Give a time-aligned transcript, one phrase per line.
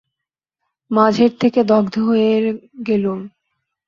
[0.91, 2.31] মাঝের থেকে দগ্ধ হয়ে
[2.87, 3.19] গেলুম।